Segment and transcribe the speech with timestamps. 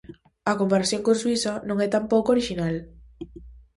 [0.51, 2.75] A comparación con Suíza non é tampouco orixinal.